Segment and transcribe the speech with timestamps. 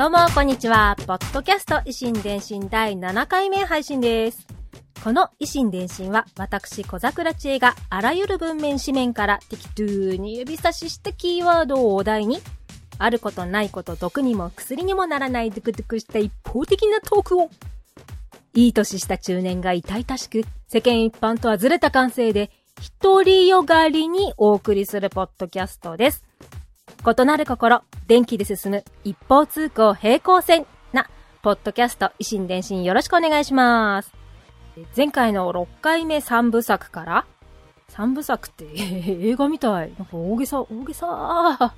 [0.00, 0.96] どうも、こんにちは。
[1.06, 4.46] ポッドキャスト維新伝心第7回目配信です。
[5.04, 12.38] この維新伝心は、私、小桜知恵があらゆる文面紙面から適当に指差ししたキーワードをお題に、
[12.96, 17.50] あることないこと毒にも薬にもならないドゥクドゥクした一方的なトークを、
[18.54, 26.24] いい年した中年が痛々しく、世間一般とはずれた感性で、一人よがりにお送りするポッドキャストです。
[27.00, 31.08] 異なる心、電気で進む一方通行平行線な、
[31.40, 34.12] ポッドキャスト維新伝心よろしくお願いします。
[34.94, 37.26] 前回の6回目3部作から、
[37.92, 39.92] 3部作って、 映画みたい。
[39.98, 41.74] なんか大げさ、大げさ。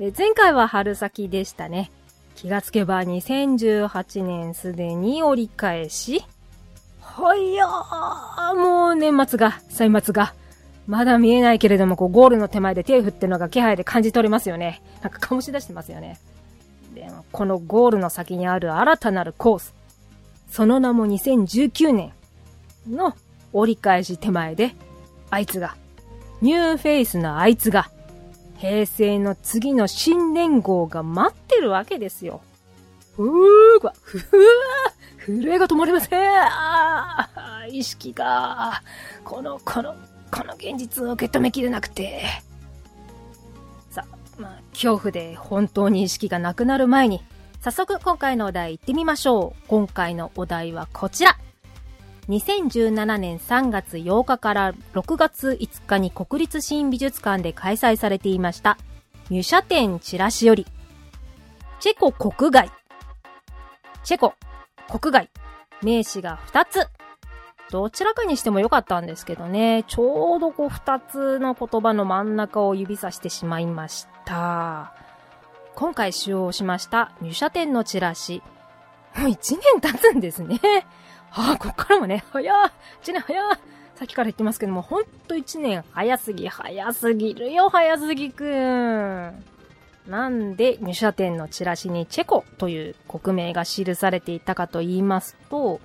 [0.00, 1.92] え前回は春先でしたね。
[2.34, 6.24] 気がつけば2018年すでに折り返し。
[7.00, 10.34] はいやー、もう年末が、歳末が。
[10.86, 14.82] まだ見えないけれども、こう、ゴールの手前で手振ってるのが気配で感じ取れますよね。
[15.02, 16.20] なんか醸し出してますよね。
[16.94, 19.74] でも、このゴールの先にある新たなるコース。
[20.50, 22.12] その名も2019年
[22.88, 23.14] の
[23.52, 24.74] 折り返し手前で、
[25.30, 25.76] あいつが、
[26.42, 27.90] ニューフェイスのあいつが、
[28.58, 32.40] 平成の次の新年号が待ってるわけですよ。
[33.16, 34.22] ふーわ、ふー
[35.24, 37.28] 震えが止まりませんあ
[37.70, 38.82] 意識が、
[39.24, 39.94] この、この、
[40.34, 42.24] この現実を受け止めきれなくて。
[43.90, 44.04] さ、
[44.36, 47.22] まあ、恐怖で本当に意識がなくなる前に、
[47.60, 49.66] 早速今回のお題行ってみましょう。
[49.68, 51.38] 今回のお題はこちら。
[52.28, 58.76] 2017年3月8日から6月5日に国立新美術館で開催されていました、
[59.30, 60.66] ミュシャ展チラシより、
[61.80, 62.72] チェコ国外、
[64.02, 64.34] チェコ
[64.90, 65.30] 国外、
[65.82, 67.03] 名詞が2つ。
[67.74, 74.94] どちらかにしてもよかったんですけどね、ちょうどこう2つの言葉の真ん中を指さしてしまいました。
[75.74, 78.44] 今回使用しました入社店のチラシ。
[79.16, 80.60] もう1年経つんですね。
[81.30, 82.70] はあ、こっからもね、早っ
[83.02, 83.42] !1 年早
[83.96, 89.44] さっきから言ってますけども、ほんと1年早すぎ、早すぎるよ、早すぎくん。
[90.06, 95.80] なんで、入社店のチラシにチェコという国名が記されていたかと言いますと、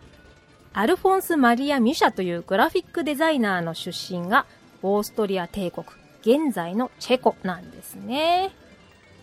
[0.73, 4.45] アルフォンス・マリア・ミュシャというグラフィックデザイナーの出身が
[4.83, 5.85] オーストリア帝国、
[6.21, 8.51] 現在のチェコなんですね。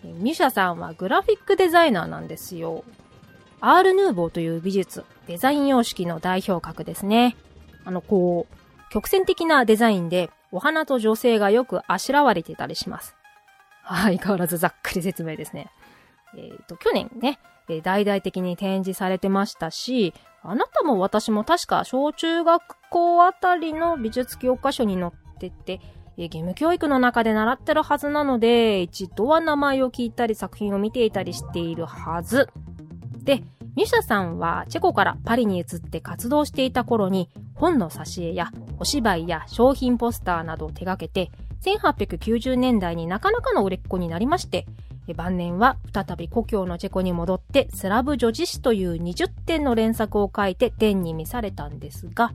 [0.03, 2.83] ミュシャさんはグラフィックデザイナーなんですよ。
[3.59, 7.35] アール・ヌーボーという美術、デザイン様式の代表格ですね。
[7.85, 13.15] あの、こう、曲線的なデザインでお花と女性がよくあしらわれてたりします。
[13.81, 15.71] はい、変わらずざっくり説明ですね。
[16.37, 17.39] えっ、と、去年ね、
[17.83, 20.13] 大々的に展示されてましたし、
[20.49, 25.81] あなたも私も確か小中学校あたりの美術教科書に載ってて、
[26.15, 32.47] 義務教育の中で習ってるはずなので、一度は名前を聞いたり作品を見ていたりしているはず。
[33.23, 33.43] で、
[33.75, 41.29] ミュシャさんはチェコからパリに移って活動していた頃に本の挿絵やお芝居や商品ポスターなどを手掛けて
[41.61, 44.65] 1890年代になかなかの売れっ子になりまして
[45.13, 52.31] 晩年は再び故郷のチェコに戻ってスラブ女子誌という20点の連作を書いて天に召されたんですが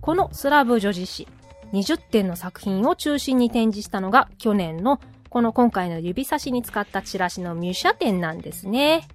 [0.00, 1.28] このスラブ女子誌
[1.72, 9.06] 20点の作品を中心に展示したのが去年のこの今回の指差しに使ったチラシのミュシャ展なんですね。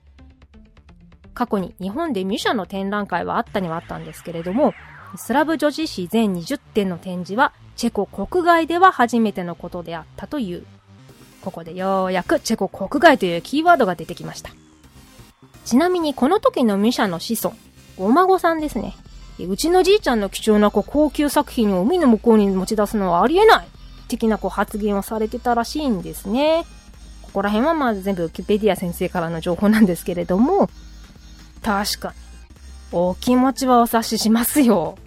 [1.34, 4.74] 過去に日本でミュシャの展覧会はあったにはあったんですけれども、
[5.16, 10.66] スラブ女子誌全20点の展示はチェコ国外では初めてのことであったという。
[11.44, 14.52] ここでようやくチェコ国外というキーワードが出てきました。
[15.66, 17.56] ちなみにこの時のミシャの子孫、
[17.98, 18.96] お孫さんですね。
[19.40, 23.68] うちのじいちゃんの貴重な高級作品を海の向こうに持ち出すのはありえない
[24.08, 26.66] 的な発言をされてたらしいんですね。
[27.24, 30.70] ここら辺はまず全部ウキペディア先生からの情報なんですけれども、
[31.62, 32.16] 確かに。
[32.92, 34.98] お気持ちはお察ししますよ。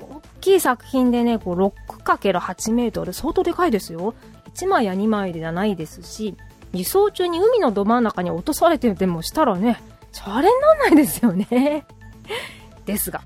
[0.00, 4.14] 大きい作品でね、こう 6×8 メートル、相当でかいですよ。
[4.58, 6.36] 1枚や2枚ではないですし、
[6.72, 9.80] 輸送中に海のど真ん中に落とされてでもしたらね、
[10.12, 11.86] シャレになんないですよね。
[12.84, 13.22] ですが、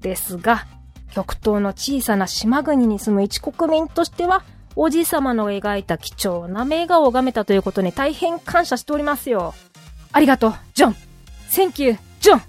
[0.00, 0.66] ですが、
[1.12, 4.42] 極東の小さな島国に住む一国民としては、
[4.74, 9.52] おじさまの描いた貴重な名画を拝めたということに大変感謝しておりますよ。
[10.12, 10.96] ありがとう、ジョン
[11.48, 12.42] センキュー、ジョン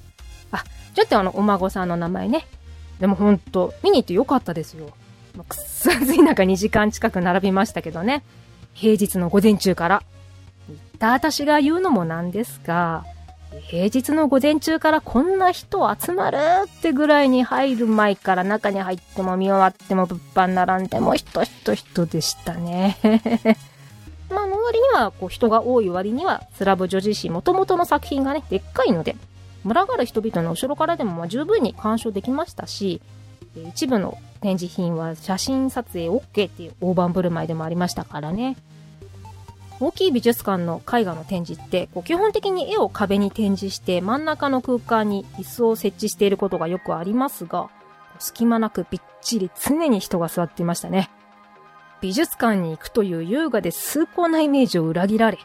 [0.52, 2.48] あ、ジョってあの、お孫さんの名前ね。
[3.02, 4.92] でもほんと、見に行ってよかったですよ。
[5.41, 8.24] くっそ暑い中2時間近く並びましたけどね。
[8.74, 10.03] 平日の午前中から。
[10.69, 13.06] 行った私が言うのもなんですが、
[13.62, 22.97] 平日の午前中からこんな人集まるってぐらいに入る前から中に入っても見終わっても物販並んでも人人人でしたね。
[24.30, 29.15] まあ、の割には、こう人が多い割には、スラブ女子誌元々の作品がね、でっかいので、
[29.63, 33.01] 群がる人々の後ろからでもまあ十分に鑑賞できましたし、
[33.69, 38.57] 一部の展示品は写真撮影 OK っていう大盤振る舞いでもありましたからね。
[39.80, 47.69] 大きい美術館の絵画の展示って、こう基本的に絵を壁に展示して真ん中の空間に椅子を設置していることがよくありますが、
[48.19, 51.10] 隙間なくびっちり常に人が座っていましたね。
[52.01, 55.40] 美術館に行くという優雅で崇高なイメージを裏切られ、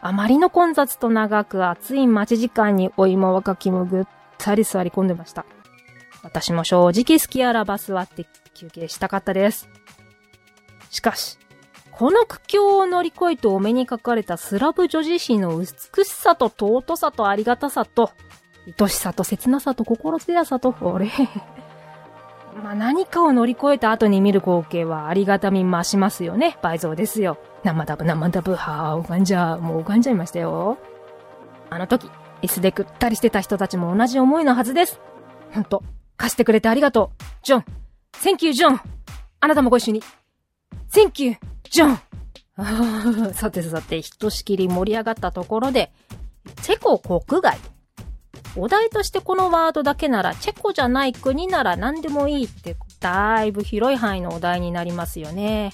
[0.00, 4.04] あまりの混雑と長く暑い待ち時間にお芋若きもぐっ
[4.38, 5.44] たり座り込んでました。
[6.24, 9.68] 私も正直好きあらば座って休憩したかったです。
[10.90, 11.38] しかし、
[11.92, 18.10] この苦境を乗り越えてお目にかかれたスラブ女子誌の美しさと尊さとありがたさと、
[18.80, 21.10] 愛しさと切なさと心強さと、俺。
[22.62, 26.56] まあ、何かを乗り越えた後に見る光景はありがたみ増しますよね。
[26.62, 27.36] 倍増ですよ。
[27.64, 30.78] 生ダブ生ダブ、はぁ、拝んじゃ、もう拝んじゃいましたよ。
[31.68, 32.08] あの時、
[32.42, 35.00] 椅子でぐったりしてた人たちも同じ思いのはずです。
[35.52, 35.82] ほんと、
[36.16, 37.24] 貸してくれてありがとう。
[37.42, 37.64] ジョン。
[38.16, 38.80] Thank you、ジョン。
[39.40, 40.02] あなたもご一緒に。
[40.88, 42.00] Thank you、ジョン
[43.34, 45.92] さてさて、ひとしきり盛り上がったところで、
[46.62, 47.58] チェコ国外。
[48.56, 55.72] お題としてこのワードだけなら、チェコじゃない国なら何でもいいって、だいぶ広い範囲のお題になりますよね。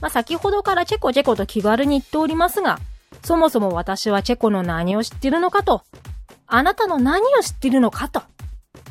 [0.00, 2.78] まあ、先ほどからチェコチェコと気軽に言っておりますが、
[3.22, 5.82] そもそも私はチェコの何を知ってるのかと、
[6.46, 8.22] あなたの何を知ってるのかと、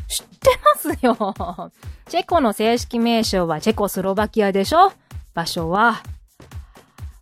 [0.07, 1.71] 知ってますよ。
[2.07, 4.94] チェコの正式名称はチェコスロバキアでしょ？
[5.33, 6.01] 場所は、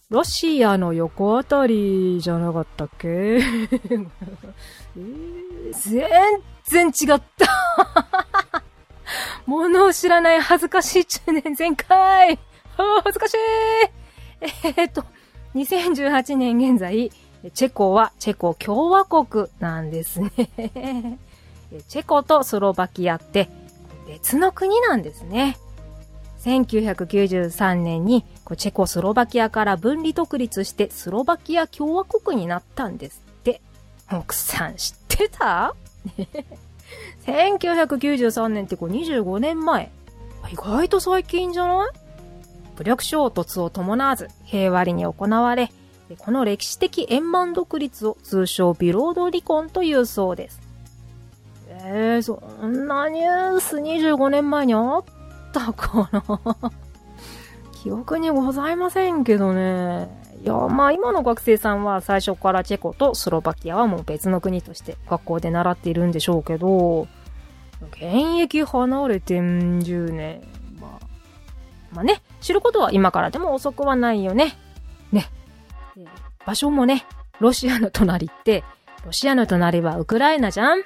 [0.09, 4.07] ロシアの横あたりじゃなかったっけ、全
[6.65, 8.63] 然違った。
[9.45, 12.39] ものを知らない恥ずかしい中年全開。
[12.77, 13.37] 恥ずかしい。
[14.41, 15.03] えー、っと、
[15.55, 17.11] 2018年現在、
[17.53, 20.31] チェコはチェコ共和国なんですね。
[21.88, 23.50] チェコとスロバキアって
[24.07, 25.57] 別の国なんですね。
[26.44, 28.23] 1993年に
[28.57, 33.62] チェコスロバキアから分離独立してスロバキア共和国になったんですって。
[34.12, 35.73] 奥さん知ってた
[37.25, 39.91] ?1993 年ってこう25年前。
[40.51, 41.89] 意外と最近じゃない？
[42.77, 45.71] 武力衝突を伴わず平和に行われ、
[46.19, 50.61] この歴史的円満独立を通称ビロード離婚というそうです。
[51.87, 55.03] えー、そんなニュース25年前にあっ
[55.53, 56.23] たかな？
[57.83, 60.09] 記憶にございませんけどね。
[60.43, 67.07] いや、まあ今の学生さんは最初からチェコとスロバキアはもう別の国として学校で習っているんでしょうけど、
[67.91, 70.41] 現役離れてん10年。
[70.81, 71.05] まあ、
[71.93, 74.57] まあね、知ることは今からでも遅くはないよね。
[75.11, 75.29] ね。
[76.45, 77.06] 場所もね、
[77.39, 78.63] ロシアの隣って、
[79.06, 80.81] ロシアの隣はウクライナじゃん？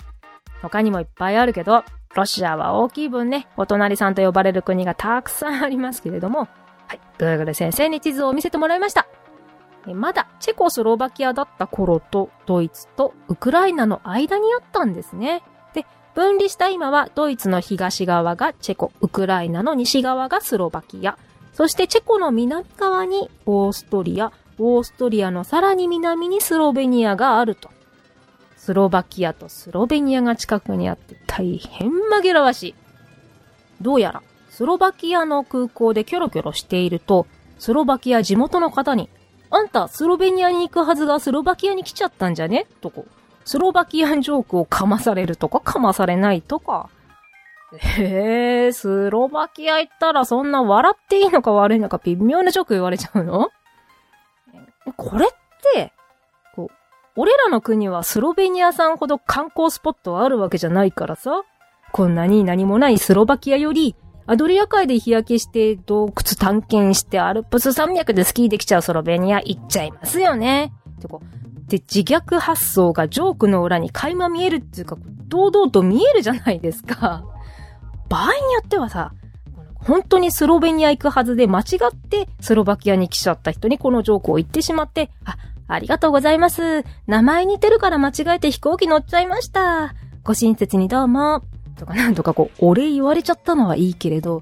[0.61, 1.83] 他にもいっぱいあるけど、
[2.15, 6.47] ロシアは大きい分ね、お隣さんと呼ばれる国がたくさんありますけれども、
[6.87, 9.07] はい、Google 先生に地図を見せてもらいました。
[9.85, 15.41] まだチェコスロバキアだった頃とドイツとウクライナの間にあったんですね。
[15.73, 15.85] で、
[16.15, 21.17] 分離した今はドイツの東側がチェコ、ウクライナの西側がスロバキア、
[21.53, 27.69] そしてチェコの南側にオーストリア、オーストリアのさらに南にスロベニアがあると。
[28.59, 32.75] スロバキアとスロベニアが近くにあって大変紛らわしい。
[33.81, 37.25] どうやら、スロバキアの空港でキョロキョロしていると、
[37.57, 39.09] スロバキア地元の方に、
[39.49, 42.67] あんたスロベニアに行くはずがスロバキアに来ちゃったんじゃね？
[42.81, 43.05] とこ、
[43.45, 46.89] スロバキアンジョークをかまされるとかかまされないとか。
[47.99, 53.49] えー、スロバキア行ったらそんな笑っていいのか悪いのか微妙なジョーク言われちゃうの？
[54.97, 55.29] これっ
[55.73, 55.93] て、
[57.21, 61.41] 俺らの国はスロベニアさんほど観光スポットあるわけじゃないからさ。
[61.91, 63.93] こんなに何もないスロバキアより、
[64.25, 70.71] アドリア海で日焼けして洞窟探検してアルプス山脈でスキーできちゃうスロベニア行っちゃいますよね。
[70.97, 74.97] ってこうで、自虐発想がジョークの裏に垣間見えるっていうか、
[75.27, 77.25] 堂々と見えるじゃないですか。
[78.07, 79.11] 場合によってはさ、
[79.75, 85.35] 本当にスロベニア行くはずで間違ってスロバキアに来ちゃった人にこのジョークを言ってしまって、あ、
[85.69, 86.83] ありがとうございます。
[87.07, 89.93] 名前似てるから間違えて飛行機乗っちゃいました。
[90.23, 91.43] ご親切にどうも。
[91.77, 94.41] とかなんとかこう、お礼言われちゃったのはいいけれど、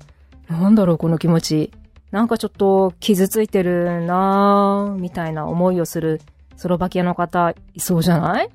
[0.50, 1.72] なんだろうこの気持ち。
[2.12, 6.22] なんかちょっと傷ついてるなぁ、みたいな思いをする
[6.56, 8.50] スロバキアの方いそうじゃない？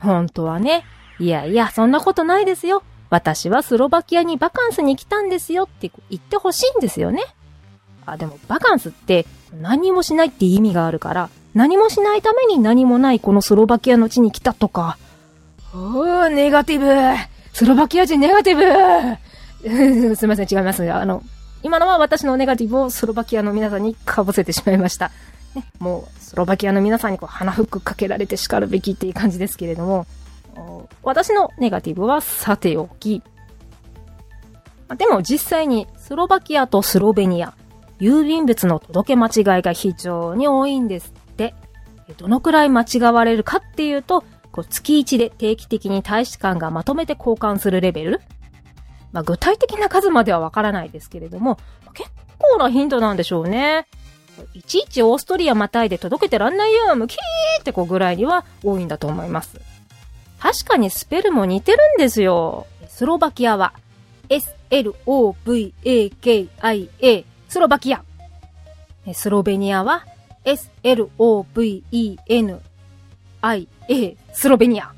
[0.00, 0.82] 本当はね、
[1.20, 2.82] いやいや、そんなことないですよ。
[3.08, 7.22] 私はスロバキアにバカンスに来たんですよって言ってほしいんですよね。
[8.04, 9.24] あ、でもバカンスって
[9.60, 14.98] 何もしないって意味があるから、何もしないために何もないこのスロバキアの地に来たとか。
[15.74, 16.86] おー、ネガティブ
[17.52, 20.92] スロバキア人ネガティブ すいません、違います。
[20.92, 21.22] あの、
[21.62, 25.10] 今のは私のネガティブをスロバキアの皆さんにかぶせてしまいました。
[25.54, 30.06] ね、もう、スロバキアの皆さんにこう鼻フックかけられて叱るべきっていう感じですけれども、
[31.02, 33.22] 私のネガティブはさておき、
[34.98, 37.54] でも実際にスロバキアとスロベニア、
[38.00, 41.12] 郵便物の届け間違いが非常に多いんです。
[42.12, 48.20] どのくらい間違われるかっていうと、こう月1で定期的に大使館がまとめて交換するレベル
[49.14, 51.56] まあ、具体的な数まではわからないですけれども、
[51.94, 53.86] 結構なヒントなんでしょうね。
[54.54, 59.60] いちいちオーストリアまたいで届けてらんないよ、ムキーってこうぐらいには多いんだと思います。
[60.40, 62.66] 確かにスペルも似てるんですよ。
[62.88, 63.72] スロバキアは、
[64.28, 64.94] S-L-O-V-A-K-I-A、
[67.48, 68.02] スロバキア。
[69.12, 70.04] スロベニアは、
[70.44, 71.06] S-L-O-V-E-N-I-A、
[74.32, 74.92] スロベニア。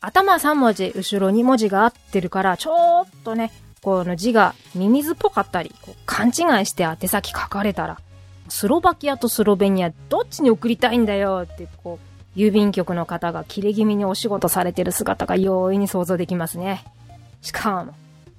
[0.00, 5.74] 頭3文字、後ろ2文字が合ってるから、ちょっとね、この字がミミズっぽかったり、
[6.06, 6.30] 勘違
[6.62, 8.00] いして宛先書かれたら、
[8.48, 16.84] スロバキアとスロベニアどっちに送りたいんだよって、こう、郵便局の方が切れ気味にお仕事されてる姿が容易に想像できますね。
[17.40, 17.94] しかも、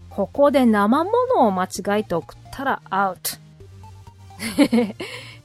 [0.10, 3.32] ここで生物を間違えて送ったらアウト。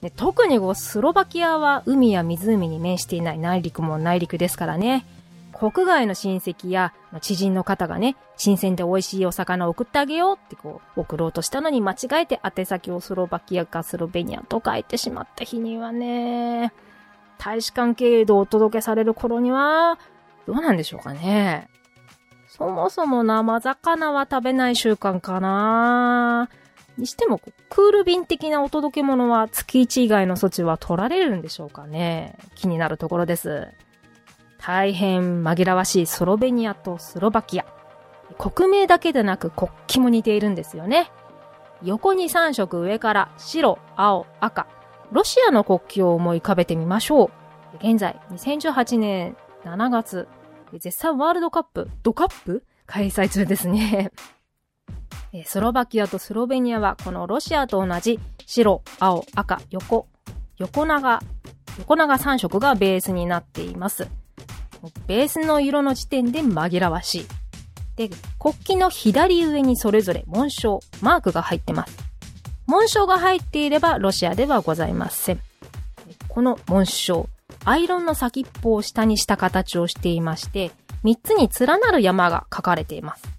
[0.03, 5.05] ね、特にこうスロバキアは海や湖に面していない内陸も内陸ですからね。
[5.53, 16.73] 国外の親戚や知人の方がね、新鮮で美味しいお魚を送ってあげようってこう、送ろうとしたのに間違えて宛先をスロバキアかスロベニアと書いてしまった日にはね、
[17.39, 19.99] 大使館経由でお届けされる頃には、
[20.47, 21.69] どうなんでしょうかね。
[22.49, 26.49] そもそも生魚は食べない習慣かな
[26.99, 27.41] にしても、
[27.71, 32.37] クール便的なお届け物は月1以外の措置は取られるんでしょうかね。
[32.55, 33.69] 気になるところです。
[34.59, 37.65] 大変紛らわしいソロベニアとスロバキア。
[38.37, 41.11] 国名だけでなく国旗も似ているんですよね。
[41.83, 44.67] 横に3色上から白、青、赤。
[45.13, 47.77] ロシアの国旗を思い浮かべてみましょう。
[47.77, 50.29] 現在、2018年7月、
[50.73, 54.11] 絶賛ワールドカップ、ドカップ開催中ですね。
[55.45, 60.07] スロバキアとスロベニアはこのロシアと同じ白、青、赤、横、
[60.57, 61.21] 横長、
[61.79, 64.09] 横長3色がベースになっています。
[65.07, 67.27] ベースの色の時点で紛らわしい。
[67.97, 71.97] で、国旗の左上にそれぞれ紋章、マークが入ってます。
[72.67, 75.41] 紋章が入っていればロシアではございません。
[76.29, 77.29] この紋章、
[77.65, 80.71] アイロンの先っぽを下にした形をしていまして、
[81.05, 83.38] 3つに連なる山が書かれています。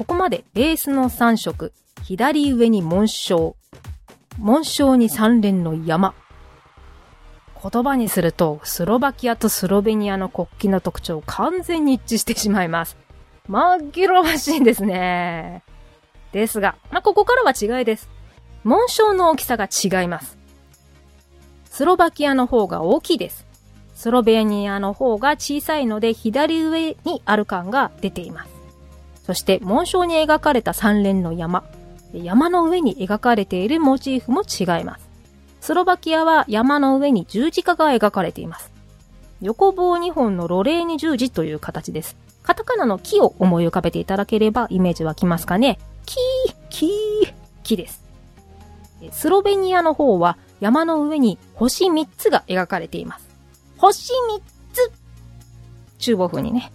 [0.00, 3.54] ここまでベースの3色、左上に紋章、
[4.38, 6.14] 紋章に3連の山、
[7.62, 12.96] 言葉にすると、スロバキアとスロベニアの国旗の特徴を完全に一致してしまいます。
[13.46, 15.64] 紛らわしいんですね。
[16.32, 18.08] ですが、まあ、ここからは違いです。
[18.64, 20.38] 紋章の大きさが違います。
[21.66, 23.46] スロバキアの方が大きいです。
[23.94, 28.59] スロベニアの方が小さいので左上にある感が出ています。
[29.30, 31.62] そして紋章に描かれた三連の山。
[32.12, 35.08] 山の上に描かれているモチーフも違います。
[35.60, 38.72] スロバキアは山の上に十字架が描かれています。
[39.40, 42.16] 横棒2本のロレーニ十字という形です。
[42.42, 45.78] カタカナの木を思い浮かべていただければイメージ湧きますかね。
[46.06, 46.90] キー、キー、
[47.62, 48.02] 木です。
[49.12, 53.28] スロベニアの方は山の上に星3つが描かれています。
[53.78, 54.92] 星3つ
[55.98, 56.72] 中央風にね。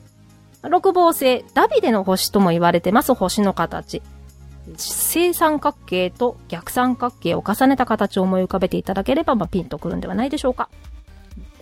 [0.70, 4.02] 六芒星、ダビデの星とも言われてます星の形。
[4.78, 10.70] 正三角形と逆三角形を重ねた形を思い浮かべていただければ、まあ、ピンとくるんではないでしょうか。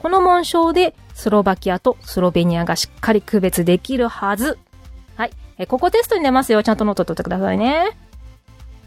[0.02, 4.58] この紋章でスロバキアとスロベニアがしっかり区別できるはず。
[5.16, 5.32] はい。
[5.58, 6.64] え、ここテストに出ますよ。
[6.64, 7.98] ちゃんとノート取ってくださいね。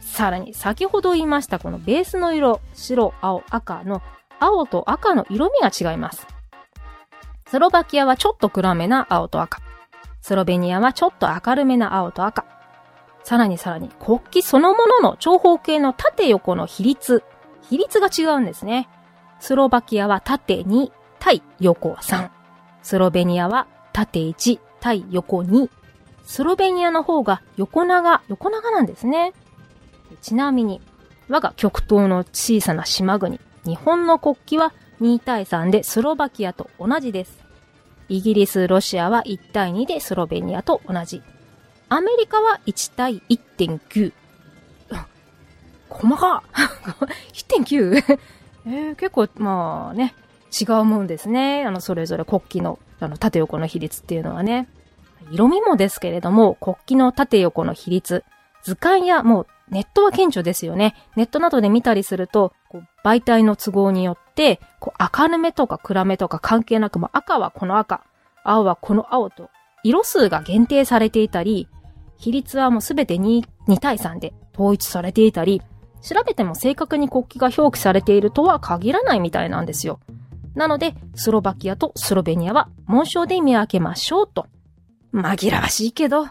[0.00, 4.02] さらに、先ほど言いましたこのベースの色、白、青、赤の
[4.38, 6.26] 青と赤の色味が違います。
[7.48, 9.60] スロバキアはちょっと暗めな青と赤。
[10.26, 12.44] スロベニアはちょっと明るめな青と赤。
[13.22, 17.22] さらにさらに国旗そのものの長方形の縦横の比率、
[17.70, 18.88] 比率が違うんですね。
[19.38, 20.90] スロバキアは縦2
[21.20, 22.28] 対横3。
[22.82, 25.70] スロベニアは縦1対横2。
[26.24, 29.32] スロベニアの方が横長、横長なんですね。
[30.22, 30.80] ちなみに、
[31.28, 37.45] 我が極東の小さな島国、日本の国旗は2対3でスロバキアと同じです。
[38.08, 41.22] イギリス、ロシアは1対2でスロベニアと同じ。
[41.88, 44.12] アメリカは1対1.9。
[45.88, 46.42] 細か
[47.32, 48.18] !1.9?
[48.66, 50.14] えー、結構、まあね、
[50.58, 51.64] 違うもんですね。
[51.64, 54.68] あの、それぞれ国旗の、あの、縦横の比率っていうのはね。
[55.30, 58.24] 色味もですけれども、国旗の縦横の比率、
[58.62, 60.94] 図鑑やもうネットは顕著ですよね。
[61.16, 64.25] ネットなどで見たりすると、こう媒体の都合によって、
[64.78, 68.04] こう明るめとか暗めとか関係なく、も赤はこの赤、
[68.44, 69.50] 青はこの青と、
[69.82, 71.68] 色数が限定されていたり、
[72.18, 75.62] 比率はもうすべて 2, 2対3で統一されていたり、
[76.02, 80.00] 調べても正確に国旗が表記されているとは限らないみたいなんですよ。
[80.54, 84.46] なので、スロバキアとスロベニアは紋章で見分けましょうと。
[85.12, 86.26] 紛らわしいけど。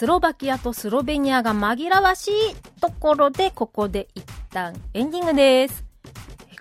[0.00, 2.32] スロバキアとスロベニアが紛らわしい
[2.80, 5.84] ところで、ここで一旦エンディングです。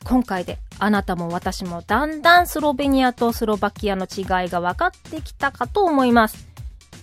[0.03, 6.49] 今回であなたも私もだんだんスロベニアとスロバキアの違いが分かってきたかと思います。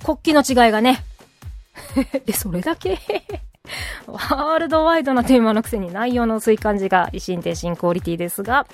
[0.04, 1.02] 国旗の違いがね。
[2.26, 2.98] で、それだけ？
[4.06, 8.66] ワールドワイドなテーマのくせに内容の薄い感じが維新転新クオリティですが、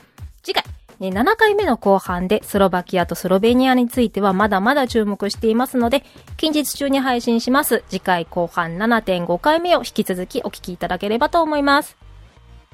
[0.43, 0.65] 次回、
[1.11, 6.05] 7回目の後半でスロバキアとスロベニアについてはまだまだ注目していますので、
[6.37, 7.85] 近日中に配信します。
[7.89, 11.97] 次回後半7.5回目を引き続きお聞きいただければと思います。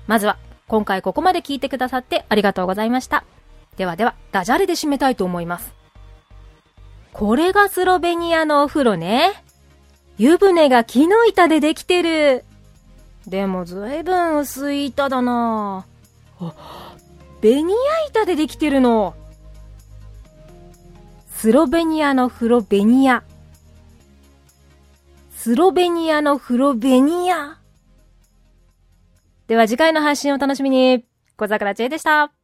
[0.06, 3.24] まずは、今回ここまで聞いてくださってありがとうございました。
[3.76, 5.72] ではでは、ダジャレで締めたいと思います。
[7.12, 9.42] これがスロベニアのお風呂ね。
[10.18, 12.44] 湯船が木の板でできてる。
[13.26, 15.84] でもずいぶん薄い板だな
[16.40, 16.52] あ、
[17.40, 17.78] ベニヤ
[18.10, 19.14] 板でできてるの。
[21.30, 23.22] スロベニアの風呂ベニヤ。
[25.30, 27.58] スロベニアの風呂ベニヤ。
[29.46, 31.04] では次回の配信を楽しみに。
[31.36, 32.37] 小桜知恵でした。